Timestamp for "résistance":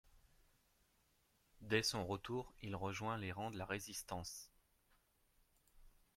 3.67-4.49